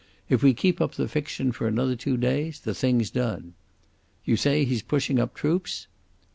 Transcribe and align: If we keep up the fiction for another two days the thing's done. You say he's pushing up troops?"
If 0.29 0.41
we 0.41 0.55
keep 0.55 0.81
up 0.81 0.95
the 0.95 1.07
fiction 1.07 1.51
for 1.51 1.67
another 1.67 1.95
two 1.95 2.17
days 2.17 2.59
the 2.61 2.73
thing's 2.73 3.11
done. 3.11 3.53
You 4.25 4.35
say 4.35 4.65
he's 4.65 4.81
pushing 4.81 5.19
up 5.19 5.35
troops?" 5.35 5.85